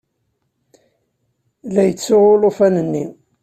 La 1.73 1.81
yettsuɣu 1.85 2.29
ulufan-nni. 2.35 3.05